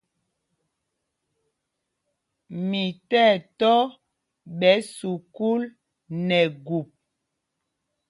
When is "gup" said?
6.65-6.87